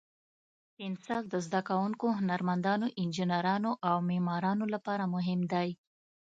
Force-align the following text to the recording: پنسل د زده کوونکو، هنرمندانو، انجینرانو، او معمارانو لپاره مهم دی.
پنسل 0.75 1.23
د 1.29 1.35
زده 1.45 1.61
کوونکو، 1.69 2.05
هنرمندانو، 2.19 2.85
انجینرانو، 3.01 3.71
او 3.89 3.95
معمارانو 4.09 4.65
لپاره 4.73 5.03
مهم 5.15 5.39
دی. 5.53 5.69